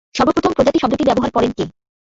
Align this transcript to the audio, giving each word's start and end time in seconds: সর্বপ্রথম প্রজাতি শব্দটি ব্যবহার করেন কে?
সর্বপ্রথম 0.15 0.51
প্রজাতি 0.53 0.79
শব্দটি 0.79 1.03
ব্যবহার 1.05 1.31
করেন 1.31 1.51
কে? 1.51 1.65